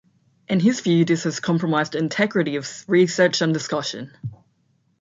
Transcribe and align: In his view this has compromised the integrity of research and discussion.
In 0.47 0.59
his 0.59 0.79
view 0.79 1.05
this 1.05 1.25
has 1.25 1.39
compromised 1.39 1.91
the 1.91 1.99
integrity 1.99 2.55
of 2.55 2.67
research 2.87 3.39
and 3.39 3.53
discussion. 3.53 4.11